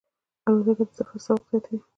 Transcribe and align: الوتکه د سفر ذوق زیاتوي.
الوتکه 0.47 0.83
د 0.87 0.91
سفر 0.97 1.17
ذوق 1.25 1.41
زیاتوي. 1.49 1.79